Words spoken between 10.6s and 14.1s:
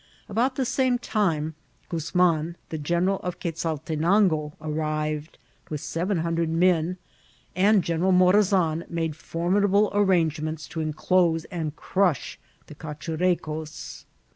to enclose and crush the Cachurecos.